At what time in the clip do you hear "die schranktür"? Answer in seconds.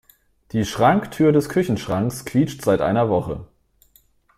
0.51-1.31